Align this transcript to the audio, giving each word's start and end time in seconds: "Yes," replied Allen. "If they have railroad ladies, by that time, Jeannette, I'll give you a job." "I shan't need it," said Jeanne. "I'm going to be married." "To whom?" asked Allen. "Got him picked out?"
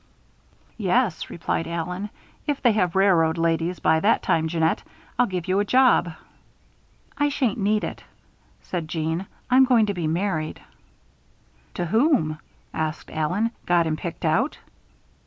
"Yes," 0.79 1.29
replied 1.29 1.67
Allen. 1.67 2.09
"If 2.47 2.59
they 2.59 2.71
have 2.71 2.95
railroad 2.95 3.37
ladies, 3.37 3.77
by 3.77 3.99
that 3.99 4.23
time, 4.23 4.47
Jeannette, 4.47 4.81
I'll 5.19 5.27
give 5.27 5.47
you 5.47 5.59
a 5.59 5.63
job." 5.63 6.11
"I 7.19 7.29
shan't 7.29 7.59
need 7.59 7.83
it," 7.83 8.03
said 8.63 8.87
Jeanne. 8.87 9.27
"I'm 9.51 9.63
going 9.65 9.85
to 9.85 9.93
be 9.93 10.07
married." 10.07 10.59
"To 11.75 11.85
whom?" 11.85 12.39
asked 12.73 13.11
Allen. 13.11 13.51
"Got 13.67 13.85
him 13.85 13.95
picked 13.95 14.25
out?" 14.25 14.57